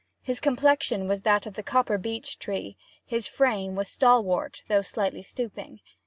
His 0.23 0.39
complexion 0.39 1.07
was 1.07 1.21
that 1.21 1.45
of 1.45 1.53
the 1.53 1.61
copper 1.61 1.99
beech 1.99 2.39
tree. 2.39 2.75
His 3.05 3.27
frame 3.27 3.75
was 3.75 3.87
stalwart, 3.87 4.63
though 4.67 4.81
slightly 4.81 5.21
stooping. 5.21 5.79